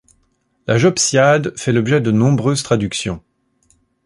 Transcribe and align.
La 0.65 0.79
Jobsiade 0.79 1.53
fait 1.55 1.71
l'objet 1.71 2.01
de 2.01 2.09
nombreuses 2.09 2.63
traductions. 2.63 3.21